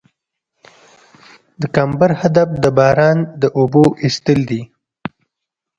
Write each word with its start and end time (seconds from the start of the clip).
د 1.61 1.63
کمبر 1.75 2.11
هدف 2.21 2.49
د 2.63 2.65
باران 2.77 3.17
د 3.41 3.43
اوبو 3.59 3.83
ایستل 4.03 4.39
دي 4.49 4.61